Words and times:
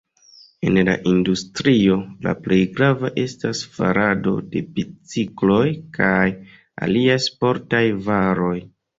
En 0.67 0.77
la 0.85 0.93
industrio 1.09 1.97
la 2.27 2.31
plej 2.45 2.57
grava 2.79 3.11
estas 3.23 3.61
farado 3.75 4.33
de 4.55 4.63
bicikloj 4.79 5.67
kaj 5.99 6.25
aliaj 6.87 7.19
sportaj 7.27 7.83
varoj. 8.09 8.57